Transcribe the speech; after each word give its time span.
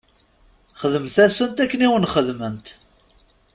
Xdemt-asent 0.81 1.61
akken 1.63 1.85
i 1.85 1.87
wen-xedment. 1.91 2.67